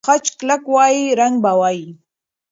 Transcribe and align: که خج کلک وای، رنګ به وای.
که 0.03 0.07
خج 0.11 0.25
کلک 0.39 0.63
وای، 0.73 0.97
رنګ 1.19 1.35
به 1.43 1.51
وای. 1.59 1.79